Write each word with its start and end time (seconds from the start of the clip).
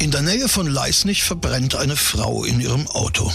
In 0.00 0.12
der 0.12 0.22
Nähe 0.22 0.48
von 0.48 0.68
Leisnich 0.68 1.24
verbrennt 1.24 1.74
eine 1.74 1.96
Frau 1.96 2.44
in 2.44 2.60
ihrem 2.60 2.86
Auto. 2.86 3.32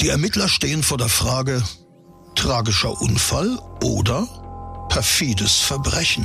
Die 0.00 0.08
Ermittler 0.08 0.48
stehen 0.48 0.84
vor 0.84 0.98
der 0.98 1.08
Frage, 1.08 1.62
tragischer 2.36 3.00
Unfall 3.00 3.58
oder 3.82 4.86
perfides 4.88 5.56
Verbrechen. 5.56 6.24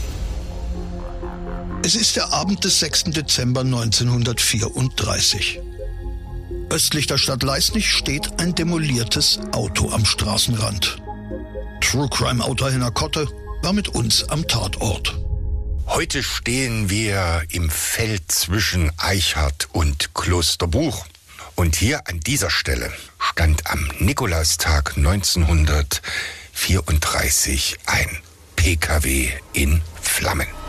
Es 1.83 1.95
ist 1.95 2.15
der 2.15 2.31
Abend 2.31 2.63
des 2.63 2.79
6. 2.79 3.05
Dezember 3.05 3.61
1934. 3.61 5.59
Östlich 6.69 7.07
der 7.07 7.17
Stadt 7.17 7.41
Leisnich 7.41 7.89
steht 7.89 8.39
ein 8.39 8.53
demoliertes 8.53 9.39
Auto 9.51 9.89
am 9.89 10.05
Straßenrand. 10.05 11.01
True 11.81 12.07
Crime 12.07 12.43
Autor 12.43 12.69
Henner 12.69 12.91
Kotte 12.91 13.27
war 13.63 13.73
mit 13.73 13.87
uns 13.89 14.29
am 14.29 14.47
Tatort. 14.47 15.17
Heute 15.87 16.21
stehen 16.21 16.91
wir 16.91 17.41
im 17.49 17.71
Feld 17.71 18.31
zwischen 18.31 18.91
Eichhardt 18.97 19.67
und 19.71 20.13
Klosterbuch. 20.13 21.07
Und 21.55 21.75
hier 21.75 22.07
an 22.07 22.19
dieser 22.19 22.51
Stelle 22.51 22.93
stand 23.17 23.65
am 23.65 23.89
Nikolaustag 23.97 24.97
1934 24.97 27.77
ein 27.87 28.19
PKW 28.55 29.29
in 29.53 29.81
Flammen. 29.99 30.60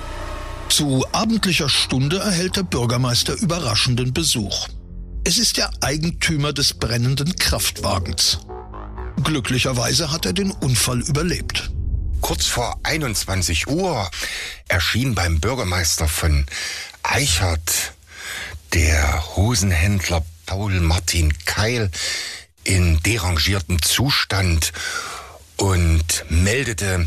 Zu 0.72 1.04
abendlicher 1.12 1.68
Stunde 1.68 2.18
erhält 2.20 2.56
der 2.56 2.62
Bürgermeister 2.62 3.34
überraschenden 3.34 4.14
Besuch. 4.14 4.68
Es 5.22 5.36
ist 5.36 5.58
der 5.58 5.70
Eigentümer 5.82 6.54
des 6.54 6.72
brennenden 6.72 7.36
Kraftwagens. 7.36 8.38
Glücklicherweise 9.22 10.10
hat 10.10 10.24
er 10.24 10.32
den 10.32 10.50
Unfall 10.50 11.02
überlebt. 11.02 11.70
Kurz 12.22 12.46
vor 12.46 12.80
21 12.84 13.68
Uhr 13.68 14.10
erschien 14.66 15.14
beim 15.14 15.40
Bürgermeister 15.40 16.08
von 16.08 16.46
Eichert 17.02 17.92
der 18.72 19.36
Hosenhändler 19.36 20.24
Paul 20.46 20.80
Martin 20.80 21.34
Keil 21.44 21.90
in 22.64 22.98
derangiertem 23.02 23.82
Zustand 23.82 24.72
und 25.58 26.24
meldete, 26.30 27.06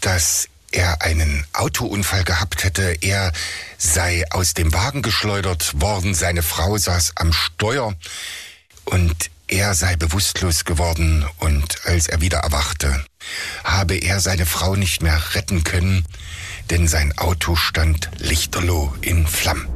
dass 0.00 0.48
er 0.72 1.02
einen 1.02 1.46
Autounfall 1.52 2.24
gehabt 2.24 2.64
hätte. 2.64 2.96
Er 3.00 3.32
sei 3.76 4.24
aus 4.30 4.54
dem 4.54 4.72
Wagen 4.72 5.02
geschleudert 5.02 5.80
worden. 5.80 6.14
Seine 6.14 6.42
Frau 6.42 6.76
saß 6.76 7.12
am 7.16 7.32
Steuer 7.32 7.94
und 8.84 9.30
er 9.48 9.74
sei 9.74 9.96
bewusstlos 9.96 10.64
geworden 10.64 11.24
und 11.38 11.86
als 11.86 12.06
er 12.06 12.20
wieder 12.20 12.38
erwachte, 12.38 13.04
habe 13.64 13.96
er 13.96 14.20
seine 14.20 14.44
Frau 14.44 14.76
nicht 14.76 15.02
mehr 15.02 15.34
retten 15.34 15.64
können, 15.64 16.04
denn 16.70 16.86
sein 16.86 17.16
Auto 17.16 17.56
stand 17.56 18.10
lichterloh 18.18 18.92
in 19.00 19.26
Flammen. 19.26 19.66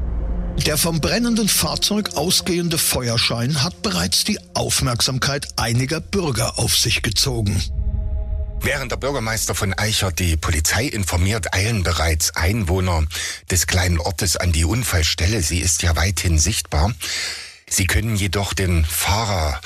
Der 0.66 0.76
vom 0.76 1.00
brennenden 1.00 1.48
Fahrzeug 1.48 2.10
ausgehende 2.16 2.76
Feuerschein 2.76 3.62
hat 3.62 3.80
bereits 3.80 4.24
die 4.24 4.38
Aufmerksamkeit 4.54 5.48
einiger 5.56 6.00
Bürger 6.00 6.58
auf 6.58 6.76
sich 6.76 7.00
gezogen. 7.00 7.62
Während 8.64 8.92
der 8.92 8.96
Bürgermeister 8.96 9.56
von 9.56 9.74
Eicher 9.74 10.12
die 10.12 10.36
Polizei 10.36 10.84
informiert, 10.84 11.52
eilen 11.52 11.82
bereits 11.82 12.36
Einwohner 12.36 13.04
des 13.50 13.66
kleinen 13.66 13.98
Ortes 13.98 14.36
an 14.36 14.52
die 14.52 14.64
Unfallstelle. 14.64 15.42
Sie 15.42 15.58
ist 15.58 15.82
ja 15.82 15.96
weithin 15.96 16.38
sichtbar. 16.38 16.94
Sie 17.68 17.86
können 17.86 18.14
jedoch 18.14 18.54
den 18.54 18.84
Fahrer 18.84 19.60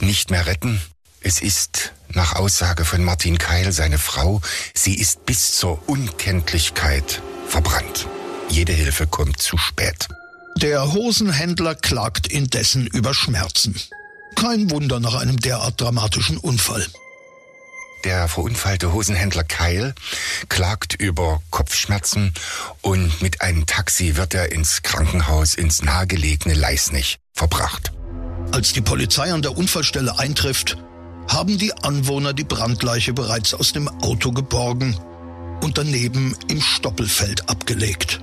nicht 0.00 0.30
mehr 0.30 0.46
retten. 0.46 0.82
Es 1.22 1.40
ist 1.40 1.92
nach 2.08 2.34
Aussage 2.34 2.84
von 2.84 3.02
Martin 3.02 3.38
Keil 3.38 3.72
seine 3.72 3.96
Frau, 3.96 4.42
sie 4.74 4.96
ist 4.96 5.24
bis 5.24 5.54
zur 5.56 5.88
Unkenntlichkeit 5.88 7.22
verbrannt. 7.48 8.06
Jede 8.50 8.72
Hilfe 8.72 9.06
kommt 9.06 9.40
zu 9.40 9.56
spät. 9.56 10.08
Der 10.56 10.92
Hosenhändler 10.92 11.74
klagt 11.74 12.26
indessen 12.26 12.86
über 12.86 13.14
Schmerzen. 13.14 13.80
Kein 14.36 14.70
Wunder 14.70 15.00
nach 15.00 15.14
einem 15.14 15.38
derart 15.38 15.80
dramatischen 15.80 16.36
Unfall. 16.36 16.86
Der 18.04 18.26
verunfallte 18.26 18.92
Hosenhändler 18.92 19.44
Keil 19.44 19.94
klagt 20.48 20.94
über 20.94 21.40
Kopfschmerzen 21.50 22.34
und 22.80 23.22
mit 23.22 23.42
einem 23.42 23.66
Taxi 23.66 24.16
wird 24.16 24.34
er 24.34 24.50
ins 24.50 24.82
Krankenhaus 24.82 25.54
ins 25.54 25.82
nahegelegene 25.82 26.54
Leisnich 26.54 27.18
verbracht. 27.32 27.92
Als 28.50 28.72
die 28.72 28.80
Polizei 28.80 29.32
an 29.32 29.42
der 29.42 29.56
Unfallstelle 29.56 30.18
eintrifft, 30.18 30.76
haben 31.28 31.58
die 31.58 31.72
Anwohner 31.72 32.32
die 32.32 32.44
Brandleiche 32.44 33.12
bereits 33.12 33.54
aus 33.54 33.72
dem 33.72 33.88
Auto 33.88 34.32
geborgen 34.32 34.98
und 35.62 35.78
daneben 35.78 36.36
im 36.48 36.60
Stoppelfeld 36.60 37.48
abgelegt. 37.48 38.20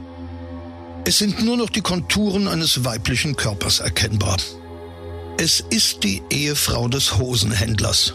Es 1.06 1.18
sind 1.18 1.44
nur 1.44 1.56
noch 1.56 1.70
die 1.70 1.82
Konturen 1.82 2.50
eines 2.50 2.84
weiblichen 2.84 3.38
Körpers 3.38 3.80
erkennbar. 3.80 4.38
Es 5.38 5.62
ist 5.62 6.04
die 6.04 6.22
Ehefrau 6.30 6.90
des 6.90 7.18
Hosenhändlers. 7.18 8.14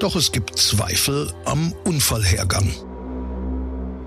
Doch 0.00 0.14
es 0.14 0.30
gibt 0.30 0.56
Zweifel 0.56 1.34
am 1.44 1.72
Unfallhergang. 1.84 2.72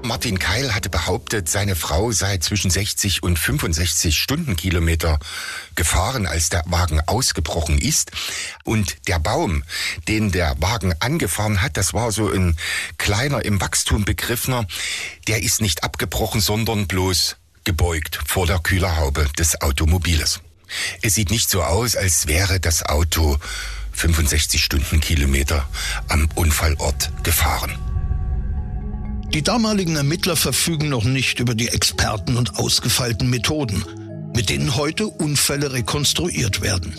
Martin 0.03 0.39
Keil 0.39 0.73
hatte 0.73 0.89
behauptet, 0.89 1.49
seine 1.49 1.75
Frau 1.75 2.13
sei 2.13 2.37
zwischen 2.37 2.71
60 2.71 3.23
und 3.23 3.37
65 3.37 4.17
Stundenkilometer 4.17 5.19
gefahren, 5.75 6.27
als 6.27 6.47
der 6.47 6.63
Wagen 6.67 7.01
ausgebrochen 7.01 7.77
ist. 7.77 8.11
Und 8.63 9.09
der 9.09 9.19
Baum, 9.19 9.63
den 10.07 10.31
der 10.31 10.55
Wagen 10.61 10.93
angefahren 11.01 11.61
hat, 11.61 11.75
das 11.75 11.93
war 11.93 12.13
so 12.13 12.31
ein 12.31 12.55
kleiner, 12.97 13.43
im 13.43 13.59
Wachstum 13.59 14.05
begriffener, 14.05 14.65
der 15.27 15.43
ist 15.43 15.59
nicht 15.59 15.83
abgebrochen, 15.83 16.39
sondern 16.39 16.87
bloß 16.87 17.35
gebeugt 17.65 18.17
vor 18.25 18.47
der 18.47 18.59
Kühlerhaube 18.59 19.27
des 19.37 19.61
Automobiles. 19.61 20.39
Es 21.01 21.15
sieht 21.15 21.31
nicht 21.31 21.49
so 21.49 21.63
aus, 21.63 21.97
als 21.97 22.27
wäre 22.27 22.61
das 22.61 22.83
Auto 22.83 23.37
65 24.01 24.63
Stundenkilometer 24.63 25.63
am 26.07 26.27
Unfallort 26.33 27.11
gefahren. 27.21 27.77
Die 29.31 29.43
damaligen 29.43 29.95
Ermittler 29.95 30.35
verfügen 30.35 30.89
noch 30.89 31.03
nicht 31.03 31.39
über 31.39 31.53
die 31.53 31.67
Experten 31.67 32.35
und 32.35 32.57
ausgefeilten 32.57 33.29
Methoden, 33.29 33.85
mit 34.35 34.49
denen 34.49 34.75
heute 34.75 35.05
Unfälle 35.05 35.71
rekonstruiert 35.71 36.61
werden. 36.61 36.95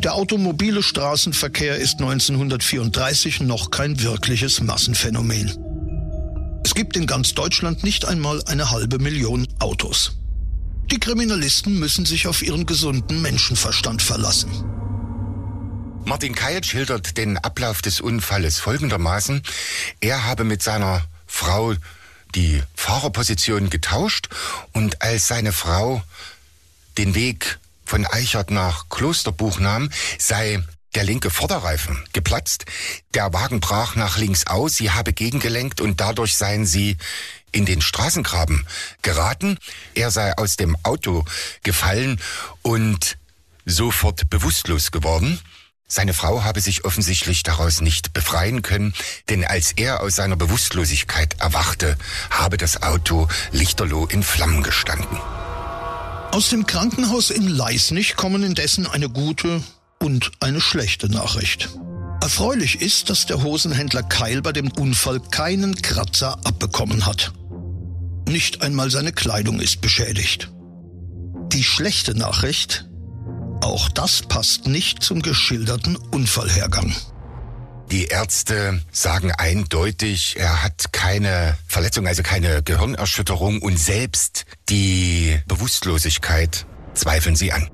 Der 0.00 0.14
automobile 0.14 0.82
Straßenverkehr 0.82 1.76
ist 1.76 1.94
1934 1.94 3.40
noch 3.40 3.70
kein 3.70 4.02
wirkliches 4.02 4.60
Massenphänomen. 4.60 5.50
Es 6.62 6.74
gibt 6.74 6.98
in 6.98 7.06
ganz 7.06 7.32
Deutschland 7.32 7.84
nicht 7.84 8.04
einmal 8.04 8.42
eine 8.44 8.70
halbe 8.70 8.98
Million 8.98 9.48
Autos. 9.60 10.18
Die 10.90 11.00
Kriminalisten 11.00 11.78
müssen 11.78 12.04
sich 12.04 12.26
auf 12.26 12.42
ihren 12.42 12.66
gesunden 12.66 13.22
Menschenverstand 13.22 14.02
verlassen. 14.02 14.75
Martin 16.06 16.36
Keil 16.36 16.62
schildert 16.62 17.16
den 17.16 17.36
Ablauf 17.36 17.82
des 17.82 18.00
Unfalles 18.00 18.60
folgendermaßen. 18.60 19.42
Er 20.00 20.22
habe 20.22 20.44
mit 20.44 20.62
seiner 20.62 21.04
Frau 21.26 21.74
die 22.36 22.62
Fahrerposition 22.76 23.70
getauscht 23.70 24.28
und 24.72 25.02
als 25.02 25.26
seine 25.26 25.52
Frau 25.52 26.00
den 26.96 27.16
Weg 27.16 27.58
von 27.84 28.06
Eichert 28.06 28.52
nach 28.52 28.88
Klosterbuch 28.88 29.58
nahm, 29.58 29.90
sei 30.16 30.62
der 30.94 31.02
linke 31.02 31.28
Vorderreifen 31.28 32.00
geplatzt. 32.12 32.66
Der 33.14 33.32
Wagen 33.32 33.58
brach 33.58 33.96
nach 33.96 34.16
links 34.16 34.46
aus, 34.46 34.76
sie 34.76 34.92
habe 34.92 35.12
gegengelenkt 35.12 35.80
und 35.80 36.00
dadurch 36.00 36.36
seien 36.36 36.66
sie 36.66 36.98
in 37.50 37.66
den 37.66 37.80
Straßengraben 37.80 38.64
geraten. 39.02 39.58
Er 39.94 40.12
sei 40.12 40.38
aus 40.38 40.54
dem 40.54 40.76
Auto 40.84 41.24
gefallen 41.64 42.20
und 42.62 43.18
sofort 43.64 44.30
bewusstlos 44.30 44.92
geworden. 44.92 45.40
Seine 45.88 46.14
Frau 46.14 46.42
habe 46.42 46.60
sich 46.60 46.84
offensichtlich 46.84 47.44
daraus 47.44 47.80
nicht 47.80 48.12
befreien 48.12 48.62
können, 48.62 48.92
denn 49.28 49.44
als 49.44 49.72
er 49.72 50.00
aus 50.02 50.16
seiner 50.16 50.34
Bewusstlosigkeit 50.34 51.36
erwachte, 51.40 51.96
habe 52.28 52.56
das 52.56 52.82
Auto 52.82 53.28
lichterloh 53.52 54.06
in 54.06 54.24
Flammen 54.24 54.64
gestanden. 54.64 55.16
Aus 56.32 56.50
dem 56.50 56.66
Krankenhaus 56.66 57.30
in 57.30 57.46
Leisnich 57.46 58.16
kommen 58.16 58.42
indessen 58.42 58.88
eine 58.88 59.08
gute 59.08 59.62
und 60.00 60.32
eine 60.40 60.60
schlechte 60.60 61.08
Nachricht. 61.08 61.68
Erfreulich 62.20 62.80
ist, 62.82 63.08
dass 63.08 63.26
der 63.26 63.44
Hosenhändler 63.44 64.02
Keil 64.02 64.42
bei 64.42 64.50
dem 64.50 64.72
Unfall 64.72 65.20
keinen 65.20 65.80
Kratzer 65.80 66.36
abbekommen 66.44 67.06
hat. 67.06 67.32
Nicht 68.28 68.60
einmal 68.62 68.90
seine 68.90 69.12
Kleidung 69.12 69.60
ist 69.60 69.80
beschädigt. 69.80 70.50
Die 71.52 71.62
schlechte 71.62 72.16
Nachricht, 72.16 72.88
auch 73.60 73.88
das 73.88 74.22
passt 74.22 74.66
nicht 74.66 75.02
zum 75.02 75.22
geschilderten 75.22 75.96
Unfallhergang. 75.96 76.94
Die 77.90 78.06
Ärzte 78.06 78.82
sagen 78.90 79.30
eindeutig, 79.30 80.34
er 80.38 80.64
hat 80.64 80.92
keine 80.92 81.56
Verletzung, 81.68 82.06
also 82.06 82.22
keine 82.22 82.62
Gehirnerschütterung 82.62 83.62
und 83.62 83.78
selbst 83.78 84.44
die 84.68 85.40
Bewusstlosigkeit 85.46 86.66
zweifeln 86.94 87.36
sie 87.36 87.52
an. 87.52 87.70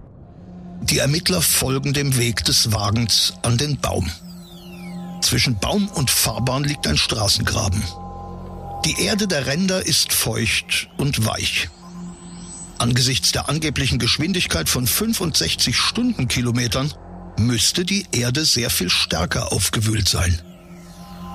Die 0.83 0.99
Ermittler 0.99 1.41
folgen 1.41 1.93
dem 1.95 2.17
Weg 2.19 2.45
des 2.45 2.73
Wagens 2.73 3.35
an 3.43 3.57
den 3.57 3.81
Baum. 3.81 4.11
Zwischen 5.23 5.59
Baum 5.59 5.89
und 5.89 6.11
Fahrbahn 6.11 6.65
liegt 6.65 6.87
ein 6.87 6.99
Straßengraben. 6.99 7.83
Die 8.85 9.01
Erde 9.01 9.29
der 9.29 9.47
Ränder 9.47 9.87
ist 9.87 10.13
feucht 10.13 10.89
und 10.99 11.25
weich. 11.25 11.71
Angesichts 12.79 13.33
der 13.33 13.49
angeblichen 13.49 13.99
Geschwindigkeit 13.99 14.69
von 14.69 14.87
65 14.87 15.77
Stundenkilometern 15.77 16.93
müsste 17.39 17.85
die 17.85 18.07
Erde 18.13 18.45
sehr 18.45 18.71
viel 18.71 18.91
stärker 18.91 19.53
aufgewühlt 19.53 20.09
sein. 20.09 20.41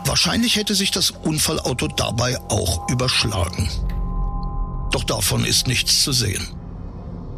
Wahrscheinlich 0.05 0.55
hätte 0.55 0.75
sich 0.75 0.91
das 0.91 1.11
Unfallauto 1.11 1.87
dabei 1.87 2.37
auch 2.49 2.89
überschlagen. 2.89 3.69
Doch 4.91 5.03
davon 5.03 5.43
ist 5.43 5.67
nichts 5.67 6.03
zu 6.03 6.11
sehen. 6.13 6.47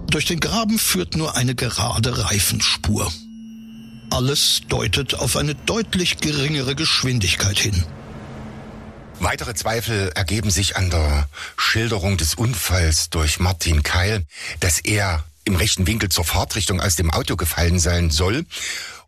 Durch 0.09 0.25
den 0.25 0.39
Graben 0.39 0.79
führt 0.79 1.15
nur 1.15 1.35
eine 1.35 1.55
gerade 1.55 2.25
Reifenspur. 2.25 3.11
Alles 4.11 4.61
deutet 4.67 5.15
auf 5.15 5.37
eine 5.37 5.55
deutlich 5.55 6.17
geringere 6.17 6.75
Geschwindigkeit 6.75 7.59
hin. 7.59 7.83
Weitere 9.21 9.53
Zweifel 9.53 10.11
ergeben 10.15 10.49
sich 10.49 10.77
an 10.77 10.89
der 10.89 11.27
Schilderung 11.57 12.15
des 12.15 12.35
Unfalls 12.35 13.09
durch 13.09 13.39
Martin 13.39 13.83
Keil, 13.83 14.25
dass 14.61 14.79
er 14.79 15.25
im 15.43 15.57
rechten 15.57 15.87
Winkel 15.87 16.07
zur 16.09 16.23
Fahrtrichtung 16.23 16.79
aus 16.79 16.95
dem 16.95 17.11
Auto 17.11 17.35
gefallen 17.35 17.79
sein 17.79 18.11
soll. 18.11 18.45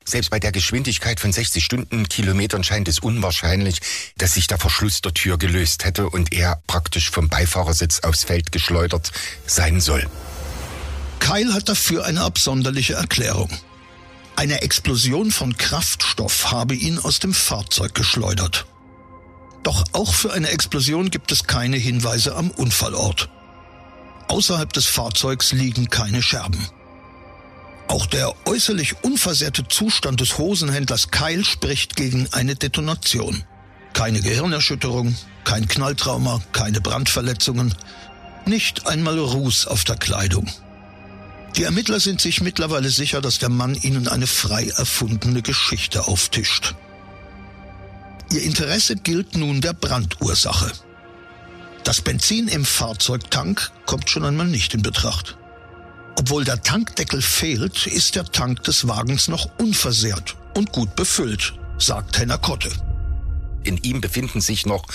Selbst 0.04 0.30
bei 0.30 0.40
der 0.40 0.52
Geschwindigkeit 0.52 1.22
von 1.22 1.32
60 1.32 1.64
Stundenkilometern 1.64 2.64
scheint 2.64 2.90
es 2.90 3.00
unwahrscheinlich, 3.00 3.80
dass 4.18 4.34
sich 4.34 4.48
der 4.48 4.58
Verschluss 4.58 5.00
der 5.00 5.14
Tür 5.14 5.38
gelöst 5.38 5.86
hätte 5.86 6.10
und 6.10 6.34
er 6.34 6.62
praktisch 6.68 7.10
vom 7.10 7.30
Beifahrersitz 7.30 8.02
aufs 8.02 8.26
Feld 8.26 8.52
geschleudert 8.52 9.12
sein 9.46 9.80
soll. 9.80 10.10
Keil 11.20 11.54
hat 11.54 11.70
dafür 11.70 12.04
eine 12.04 12.22
absonderliche 12.22 12.96
Erklärung. 12.96 13.50
Eine 14.36 14.62
Explosion 14.62 15.32
von 15.32 15.56
Kraftstoff 15.56 16.52
habe 16.52 16.76
ihn 16.76 17.00
aus 17.00 17.20
dem 17.20 17.34
Fahrzeug 17.34 17.94
geschleudert. 17.94 18.66
Doch 19.64 19.84
auch 19.94 20.14
für 20.14 20.34
eine 20.34 20.50
Explosion 20.50 21.12
gibt 21.12 21.32
es 21.32 21.46
keine 21.46 21.78
Hinweise 21.78 22.36
am 22.36 22.52
Unfallort. 22.52 23.30
Außerhalb 24.28 24.72
des 24.74 24.86
Fahrzeugs 24.86 25.52
liegen 25.52 25.90
keine 25.90 26.22
Scherben. 26.22 26.68
Auch 27.88 28.06
der 28.06 28.34
äußerlich 28.46 29.04
unversehrte 29.04 29.68
Zustand 29.68 30.22
des 30.22 30.38
Hosenhändlers 30.38 31.12
Keil 31.12 31.44
spricht 31.44 31.98
gegen 31.98 32.30
eine 32.32 32.56
Detonation. 32.56 33.44
Keine 33.94 34.22
Gehirnerschütterung, 34.22 35.16
kein 35.44 35.68
Knalltrauma, 35.68 36.42
keine 36.54 36.80
Brandverletzungen, 36.80 37.76
nicht 38.46 38.88
einmal 38.88 39.20
Ruß 39.20 39.68
auf 39.68 39.84
der 39.84 39.98
Kleidung. 39.98 40.48
Die 41.58 41.64
Ermittler 41.64 42.00
sind 42.00 42.22
sich 42.22 42.40
mittlerweile 42.40 42.90
sicher, 42.90 43.20
dass 43.20 43.40
der 43.40 43.50
Mann 43.50 43.76
ihnen 43.76 44.08
eine 44.08 44.28
frei 44.28 44.68
erfundene 44.70 45.42
Geschichte 45.42 46.08
auftischt. 46.08 46.76
Ihr 48.32 48.44
Interesse 48.44 48.96
gilt 48.96 49.36
nun 49.36 49.60
der 49.60 49.74
Brandursache. 49.74 50.72
Das 51.84 52.02
Benzin 52.02 52.48
im 52.48 52.64
Fahrzeugtank 52.64 53.72
kommt 53.86 54.10
schon 54.10 54.24
einmal 54.24 54.48
nicht 54.48 54.74
in 54.74 54.82
Betracht. 54.82 55.38
Obwohl 56.16 56.46
der 56.46 56.62
Tankdeckel 56.62 57.22
fehlt, 57.22 57.88
ist 57.88 58.16
der 58.16 58.24
Tank 58.24 58.64
des 58.64 58.88
Wagens 58.88 59.28
noch 59.28 59.50
unversehrt 59.60 60.38
und 60.56 60.72
gut 60.72 60.96
befüllt, 60.96 61.54
sagt 61.78 62.20
Henner 62.20 62.38
Kotte. 62.38 62.72
In 63.64 63.76
ihm 63.78 64.00
befinden 64.00 64.40
sich 64.40 64.66
noch 64.66 64.86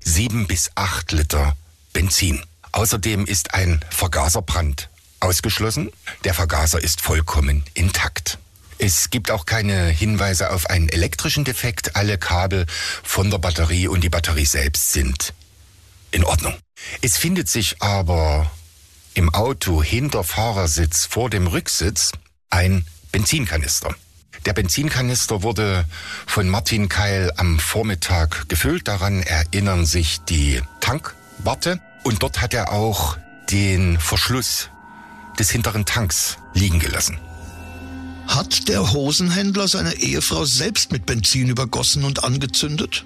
sieben 0.00 0.46
bis 0.46 0.70
acht 0.74 1.12
Liter 1.12 1.56
Benzin. 1.94 2.42
Außerdem 2.72 3.24
ist 3.24 3.54
ein 3.54 3.82
Vergaserbrand 3.88 4.90
ausgeschlossen. 5.20 5.90
Der 6.24 6.34
Vergaser 6.34 6.82
ist 6.82 7.00
vollkommen 7.00 7.64
intakt. 7.72 8.38
Es 8.84 9.10
gibt 9.10 9.30
auch 9.30 9.46
keine 9.46 9.86
Hinweise 9.90 10.50
auf 10.50 10.68
einen 10.68 10.88
elektrischen 10.88 11.44
Defekt. 11.44 11.94
Alle 11.94 12.18
Kabel 12.18 12.66
von 13.04 13.30
der 13.30 13.38
Batterie 13.38 13.86
und 13.86 14.02
die 14.02 14.08
Batterie 14.08 14.44
selbst 14.44 14.90
sind 14.90 15.34
in 16.10 16.24
Ordnung. 16.24 16.56
Es 17.00 17.16
findet 17.16 17.48
sich 17.48 17.80
aber 17.80 18.50
im 19.14 19.32
Auto 19.32 19.84
hinter 19.84 20.24
Fahrersitz 20.24 21.06
vor 21.06 21.30
dem 21.30 21.46
Rücksitz 21.46 22.10
ein 22.50 22.84
Benzinkanister. 23.12 23.94
Der 24.46 24.52
Benzinkanister 24.52 25.44
wurde 25.44 25.84
von 26.26 26.48
Martin 26.48 26.88
Keil 26.88 27.32
am 27.36 27.60
Vormittag 27.60 28.48
gefüllt. 28.48 28.88
Daran 28.88 29.22
erinnern 29.22 29.86
sich 29.86 30.22
die 30.22 30.60
Tankwarte. 30.80 31.80
Und 32.02 32.24
dort 32.24 32.40
hat 32.40 32.52
er 32.52 32.72
auch 32.72 33.16
den 33.48 34.00
Verschluss 34.00 34.70
des 35.38 35.52
hinteren 35.52 35.84
Tanks 35.84 36.38
liegen 36.52 36.80
gelassen. 36.80 37.20
Hat 38.26 38.68
der 38.68 38.92
Hosenhändler 38.92 39.68
seine 39.68 39.94
Ehefrau 39.94 40.44
selbst 40.44 40.92
mit 40.92 41.06
Benzin 41.06 41.48
übergossen 41.48 42.04
und 42.04 42.24
angezündet? 42.24 43.04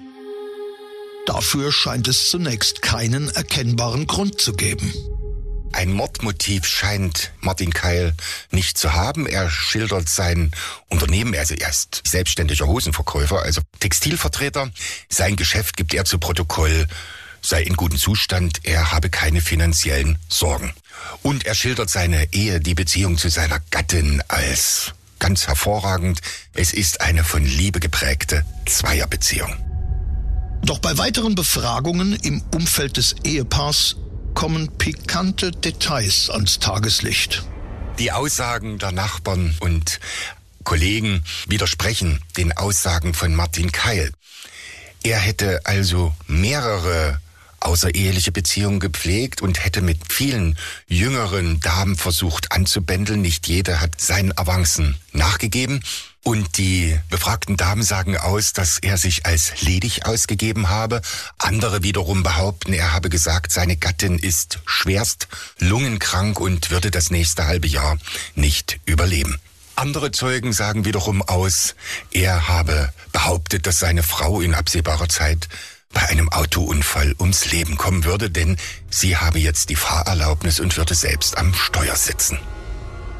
Dafür 1.25 1.71
scheint 1.71 2.07
es 2.07 2.29
zunächst 2.29 2.81
keinen 2.81 3.29
erkennbaren 3.29 4.07
Grund 4.07 4.39
zu 4.39 4.53
geben. 4.53 4.93
Ein 5.73 5.91
Mordmotiv 5.91 6.65
scheint 6.65 7.31
Martin 7.41 7.73
Keil 7.73 8.13
nicht 8.51 8.77
zu 8.77 8.93
haben. 8.93 9.27
Er 9.27 9.49
schildert 9.49 10.07
sein 10.09 10.51
Unternehmen, 10.87 11.35
also 11.35 11.53
er 11.53 11.69
ist 11.69 12.01
selbstständiger 12.07 12.67
Hosenverkäufer, 12.67 13.43
also 13.43 13.61
Textilvertreter. 13.79 14.71
Sein 15.09 15.35
Geschäft 15.35 15.75
gibt 15.77 15.93
er 15.93 16.05
zu 16.05 16.17
Protokoll, 16.17 16.87
sei 17.41 17.63
in 17.63 17.75
gutem 17.75 17.97
Zustand, 17.97 18.61
er 18.63 18.91
habe 18.91 19.09
keine 19.09 19.41
finanziellen 19.41 20.17
Sorgen. 20.29 20.73
Und 21.21 21.45
er 21.45 21.55
schildert 21.55 21.89
seine 21.89 22.33
Ehe, 22.33 22.59
die 22.59 22.73
Beziehung 22.73 23.17
zu 23.17 23.29
seiner 23.29 23.59
Gattin 23.69 24.23
als 24.29 24.93
ganz 25.19 25.47
hervorragend. 25.47 26.21
Es 26.53 26.73
ist 26.73 27.01
eine 27.01 27.23
von 27.23 27.45
Liebe 27.45 27.79
geprägte 27.79 28.45
Zweierbeziehung. 28.65 29.55
Doch 30.63 30.79
bei 30.79 30.97
weiteren 30.97 31.35
Befragungen 31.35 32.13
im 32.13 32.41
Umfeld 32.53 32.97
des 32.97 33.15
Ehepaars 33.23 33.95
kommen 34.33 34.67
pikante 34.77 35.51
Details 35.51 36.29
ans 36.29 36.59
Tageslicht. 36.59 37.43
Die 37.99 38.11
Aussagen 38.11 38.77
der 38.77 38.91
Nachbarn 38.91 39.55
und 39.59 39.99
Kollegen 40.63 41.23
widersprechen 41.47 42.21
den 42.35 42.51
Aussagen 42.51 43.13
von 43.13 43.33
Martin 43.33 43.71
Keil. 43.71 44.11
Er 45.03 45.19
hätte 45.19 45.61
also 45.65 46.13
mehrere 46.27 47.21
außereheliche 47.59 48.31
Beziehungen 48.31 48.79
gepflegt 48.79 49.41
und 49.41 49.63
hätte 49.63 49.81
mit 49.81 50.11
vielen 50.11 50.57
jüngeren 50.87 51.59
Damen 51.59 51.95
versucht 51.95 52.51
anzubändeln. 52.51 53.21
Nicht 53.21 53.47
jede 53.47 53.81
hat 53.81 53.99
seinen 53.99 54.37
Avancen 54.37 54.95
nachgegeben. 55.11 55.81
Und 56.23 56.57
die 56.57 56.99
befragten 57.09 57.55
Damen 57.55 57.83
sagen 57.83 58.17
aus, 58.17 58.51
dass 58.51 58.79
er 58.79 58.97
sich 58.97 59.25
als 59.25 59.61
ledig 59.61 60.05
ausgegeben 60.05 60.67
habe. 60.67 61.01
Andere 61.37 61.83
wiederum 61.83 62.21
behaupten, 62.21 62.73
er 62.73 62.91
habe 62.91 63.09
gesagt, 63.09 63.53
seine 63.53 63.77
Gattin 63.77 64.19
ist 64.19 64.59
schwerst 64.65 65.29
lungenkrank 65.59 66.39
und 66.39 66.69
würde 66.69 66.91
das 66.91 67.11
nächste 67.11 67.45
halbe 67.45 67.67
Jahr 67.67 67.97
nicht 68.35 68.79
überleben. 68.85 69.39
Andere 69.77 70.11
Zeugen 70.11 70.53
sagen 70.53 70.85
wiederum 70.85 71.21
aus, 71.21 71.75
er 72.11 72.47
habe 72.47 72.91
behauptet, 73.13 73.67
dass 73.67 73.79
seine 73.79 74.01
Frau 74.03 74.41
in 74.41 74.53
absehbarer 74.53 75.07
Zeit 75.07 75.47
bei 75.93 76.07
einem 76.09 76.29
Autounfall 76.29 77.15
ums 77.19 77.51
Leben 77.51 77.77
kommen 77.77 78.03
würde, 78.03 78.29
denn 78.29 78.57
sie 78.89 79.17
habe 79.17 79.39
jetzt 79.39 79.69
die 79.69 79.75
Fahrerlaubnis 79.75 80.59
und 80.59 80.77
würde 80.77 80.95
selbst 80.95 81.37
am 81.37 81.53
Steuer 81.53 81.95
sitzen. 81.95 82.39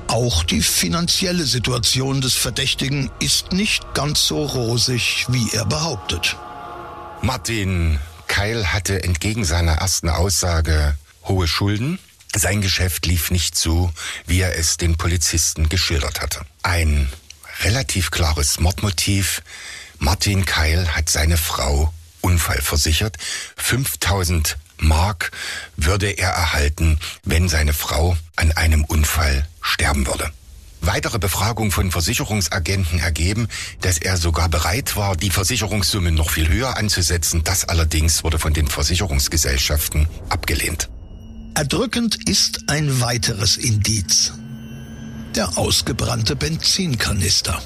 Auch 0.08 0.44
die 0.44 0.62
finanzielle 0.62 1.46
Situation 1.46 2.22
des 2.22 2.36
Verdächtigen 2.36 3.12
ist 3.20 3.52
nicht 3.52 3.94
ganz 3.94 4.26
so 4.26 4.46
rosig, 4.46 5.26
wie 5.30 5.50
er 5.52 5.66
behauptet. 5.66 6.38
Martin 7.22 8.00
Keil 8.28 8.72
hatte 8.72 9.04
entgegen 9.04 9.44
seiner 9.44 9.74
ersten 9.74 10.10
Aussage 10.10 10.98
hohe 11.26 11.48
Schulden. 11.48 12.00
Sein 12.36 12.62
Geschäft 12.62 13.06
lief 13.06 13.32
nicht 13.32 13.58
so, 13.58 13.92
wie 14.26 14.42
er 14.42 14.58
es 14.58 14.78
den 14.78 14.98
Polizisten 14.98 15.70
geschildert 15.70 16.22
hatte. 16.22 16.42
Ein 16.64 17.12
relativ 17.64 18.12
klares 18.12 18.60
Mordmotiv. 18.60 19.42
Martin 20.00 20.46
Keil 20.46 20.96
hat 20.96 21.10
seine 21.10 21.38
Frau 21.38 21.92
unfallversichert. 22.28 23.18
5000 23.56 24.58
Mark 24.80 25.32
würde 25.78 26.10
er 26.12 26.30
erhalten, 26.30 27.00
wenn 27.24 27.48
seine 27.48 27.74
Frau 27.74 28.18
an 28.36 28.52
einem 28.52 28.84
Unfall 28.84 29.48
sterben 29.62 30.06
würde. 30.06 30.30
Weitere 30.82 31.20
Befragungen 31.20 31.72
von 31.72 31.90
Versicherungsagenten 31.90 33.00
ergeben, 33.00 33.48
dass 33.82 33.98
er 33.98 34.18
sogar 34.18 34.50
bereit 34.50 34.96
war, 34.96 35.16
die 35.16 35.32
Versicherungssumme 35.32 36.12
noch 36.12 36.30
viel 36.30 36.50
höher 36.50 36.78
anzusetzen. 36.78 37.44
Das 37.44 37.64
allerdings 37.66 38.24
wurde 38.24 38.40
von 38.40 38.54
den 38.54 38.68
Versicherungsgesellschaften 38.68 40.08
abgelehnt. 40.30 40.90
Erdrückend 41.56 42.30
ist 42.30 42.70
ein 42.70 43.02
weiteres 43.02 43.58
Indiz. 43.58 44.34
Der 45.36 45.58
ausgebrannte 45.58 46.36
Benzinkanister. 46.36 47.60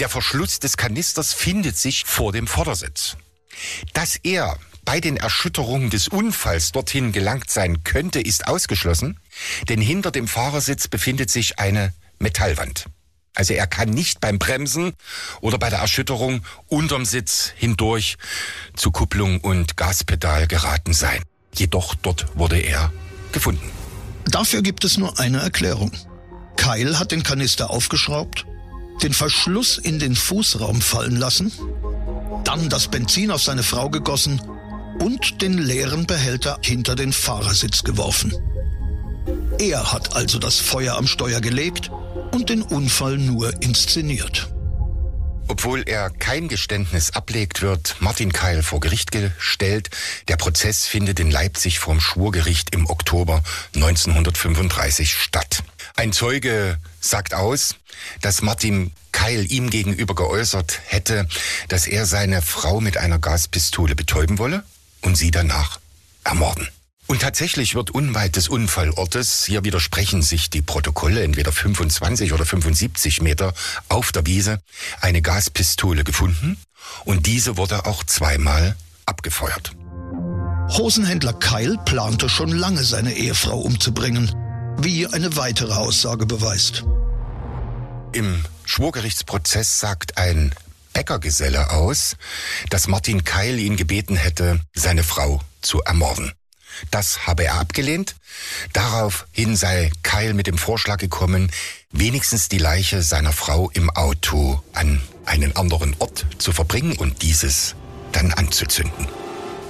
Der 0.00 0.08
Verschluss 0.08 0.58
des 0.58 0.76
Kanisters 0.76 1.32
findet 1.32 1.78
sich 1.78 2.04
vor 2.04 2.32
dem 2.32 2.46
Vordersitz. 2.46 3.16
Dass 3.92 4.16
er 4.16 4.58
bei 4.84 5.00
den 5.00 5.16
Erschütterungen 5.16 5.90
des 5.90 6.08
Unfalls 6.08 6.72
dorthin 6.72 7.12
gelangt 7.12 7.50
sein 7.50 7.82
könnte, 7.84 8.20
ist 8.20 8.46
ausgeschlossen, 8.46 9.18
denn 9.68 9.80
hinter 9.80 10.10
dem 10.10 10.28
Fahrersitz 10.28 10.88
befindet 10.88 11.30
sich 11.30 11.58
eine 11.58 11.92
Metallwand. 12.18 12.86
Also 13.34 13.52
er 13.52 13.66
kann 13.66 13.90
nicht 13.90 14.20
beim 14.20 14.38
Bremsen 14.38 14.94
oder 15.42 15.58
bei 15.58 15.68
der 15.68 15.80
Erschütterung 15.80 16.42
unterm 16.68 17.04
Sitz 17.04 17.52
hindurch 17.54 18.16
zu 18.74 18.90
Kupplung 18.90 19.40
und 19.40 19.76
Gaspedal 19.76 20.46
geraten 20.46 20.94
sein. 20.94 21.22
Jedoch 21.54 21.94
dort 21.96 22.26
wurde 22.34 22.58
er 22.58 22.92
gefunden. 23.32 23.70
Dafür 24.24 24.62
gibt 24.62 24.84
es 24.84 24.96
nur 24.96 25.18
eine 25.20 25.40
Erklärung. 25.40 25.92
Kyle 26.56 26.98
hat 26.98 27.12
den 27.12 27.22
Kanister 27.22 27.70
aufgeschraubt, 27.70 28.46
den 29.02 29.12
Verschluss 29.12 29.76
in 29.76 29.98
den 29.98 30.16
Fußraum 30.16 30.80
fallen 30.80 31.16
lassen, 31.16 31.52
dann 32.46 32.68
das 32.68 32.88
Benzin 32.88 33.30
auf 33.30 33.42
seine 33.42 33.64
Frau 33.64 33.90
gegossen 33.90 34.40
und 35.00 35.42
den 35.42 35.58
leeren 35.58 36.06
Behälter 36.06 36.58
hinter 36.62 36.94
den 36.94 37.12
Fahrersitz 37.12 37.82
geworfen. 37.82 38.32
Er 39.58 39.92
hat 39.92 40.14
also 40.14 40.38
das 40.38 40.60
Feuer 40.60 40.96
am 40.96 41.06
Steuer 41.06 41.40
gelegt 41.40 41.90
und 42.32 42.48
den 42.48 42.62
Unfall 42.62 43.18
nur 43.18 43.62
inszeniert. 43.62 44.48
Obwohl 45.48 45.82
er 45.86 46.10
kein 46.10 46.48
Geständnis 46.48 47.10
ablegt, 47.10 47.62
wird 47.62 47.96
Martin 48.00 48.32
Keil 48.32 48.62
vor 48.62 48.80
Gericht 48.80 49.12
gestellt. 49.12 49.90
Der 50.28 50.36
Prozess 50.36 50.86
findet 50.86 51.20
in 51.20 51.30
Leipzig 51.30 51.78
vom 51.78 52.00
Schwurgericht 52.00 52.74
im 52.74 52.88
Oktober 52.88 53.42
1935 53.74 55.14
statt. 55.14 55.62
Ein 55.94 56.12
Zeuge 56.12 56.78
sagt 57.08 57.34
aus, 57.34 57.76
dass 58.20 58.42
Martin 58.42 58.92
Keil 59.12 59.50
ihm 59.50 59.70
gegenüber 59.70 60.14
geäußert 60.14 60.80
hätte, 60.86 61.26
dass 61.68 61.86
er 61.86 62.06
seine 62.06 62.42
Frau 62.42 62.80
mit 62.80 62.98
einer 62.98 63.18
Gaspistole 63.18 63.94
betäuben 63.94 64.38
wolle 64.38 64.62
und 65.00 65.16
sie 65.16 65.30
danach 65.30 65.80
ermorden. 66.22 66.68
Und 67.06 67.22
tatsächlich 67.22 67.74
wird 67.74 67.90
unweit 67.90 68.36
des 68.36 68.48
Unfallortes, 68.48 69.44
hier 69.46 69.64
widersprechen 69.64 70.22
sich 70.22 70.50
die 70.50 70.60
Protokolle, 70.60 71.22
entweder 71.22 71.52
25 71.52 72.32
oder 72.32 72.44
75 72.44 73.22
Meter 73.22 73.54
auf 73.88 74.10
der 74.10 74.26
Wiese, 74.26 74.60
eine 75.00 75.22
Gaspistole 75.22 76.02
gefunden 76.02 76.58
und 77.04 77.26
diese 77.26 77.56
wurde 77.56 77.86
auch 77.86 78.02
zweimal 78.04 78.76
abgefeuert. 79.06 79.72
Hosenhändler 80.68 81.32
Keil 81.34 81.78
plante 81.84 82.28
schon 82.28 82.50
lange 82.50 82.82
seine 82.82 83.14
Ehefrau 83.14 83.60
umzubringen, 83.60 84.32
wie 84.78 85.06
eine 85.06 85.36
weitere 85.36 85.74
Aussage 85.74 86.26
beweist. 86.26 86.84
Im 88.16 88.42
Schwurgerichtsprozess 88.64 89.78
sagt 89.78 90.16
ein 90.16 90.54
Bäckergeselle 90.94 91.68
aus, 91.68 92.16
dass 92.70 92.88
Martin 92.88 93.24
Keil 93.24 93.58
ihn 93.58 93.76
gebeten 93.76 94.16
hätte, 94.16 94.58
seine 94.74 95.04
Frau 95.04 95.42
zu 95.60 95.82
ermorden. 95.82 96.32
Das 96.90 97.26
habe 97.26 97.44
er 97.44 97.60
abgelehnt. 97.60 98.16
Daraufhin 98.72 99.54
sei 99.54 99.90
Keil 100.02 100.32
mit 100.32 100.46
dem 100.46 100.56
Vorschlag 100.56 100.96
gekommen, 100.96 101.50
wenigstens 101.92 102.48
die 102.48 102.56
Leiche 102.56 103.02
seiner 103.02 103.34
Frau 103.34 103.68
im 103.74 103.90
Auto 103.90 104.62
an 104.72 105.02
einen 105.26 105.54
anderen 105.54 105.94
Ort 105.98 106.24
zu 106.38 106.52
verbringen 106.52 106.96
und 106.96 107.20
dieses 107.20 107.74
dann 108.12 108.32
anzuzünden. 108.32 109.08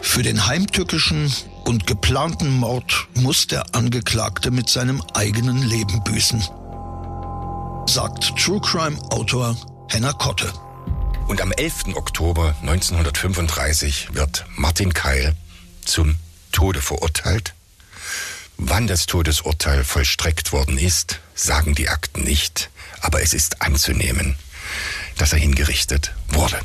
Für 0.02 0.22
den 0.22 0.46
heimtückischen 0.46 1.32
und 1.64 1.88
geplanten 1.88 2.50
Mord 2.50 3.08
muss 3.14 3.48
der 3.48 3.74
Angeklagte 3.74 4.52
mit 4.52 4.68
seinem 4.68 5.02
eigenen 5.14 5.64
Leben 5.64 6.04
büßen, 6.04 6.44
sagt 7.96 8.36
True 8.36 8.60
Crime 8.60 8.98
Autor 9.08 9.56
Henna 9.88 10.12
Kotte. 10.12 10.52
Und 11.28 11.40
am 11.40 11.50
11. 11.50 11.96
Oktober 11.96 12.54
1935 12.60 14.12
wird 14.12 14.44
Martin 14.54 14.92
Keil 14.92 15.34
zum 15.82 16.16
Tode 16.52 16.82
verurteilt. 16.82 17.54
Wann 18.58 18.86
das 18.86 19.06
Todesurteil 19.06 19.82
vollstreckt 19.82 20.52
worden 20.52 20.76
ist, 20.76 21.20
sagen 21.34 21.74
die 21.74 21.88
Akten 21.88 22.22
nicht, 22.22 22.68
aber 23.00 23.22
es 23.22 23.32
ist 23.32 23.62
anzunehmen, 23.62 24.36
dass 25.16 25.32
er 25.32 25.38
hingerichtet 25.38 26.12
wurde. 26.28 26.60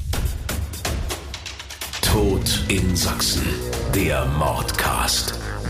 Tod 2.02 2.66
in 2.68 2.94
Sachsen, 2.98 3.48
der 3.96 4.26
Mordcast. 4.26 5.36